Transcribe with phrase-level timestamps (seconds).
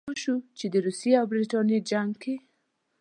[0.03, 2.35] موږ باید پوه شو چې د روسیې او برټانیې جنګ کې.